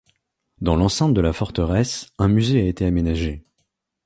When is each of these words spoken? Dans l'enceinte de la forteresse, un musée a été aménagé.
Dans 0.61 0.75
l'enceinte 0.75 1.13
de 1.13 1.21
la 1.21 1.31
forteresse, 1.31 2.09
un 2.17 2.27
musée 2.27 2.59
a 2.59 2.63
été 2.67 2.87
aménagé. 2.87 3.43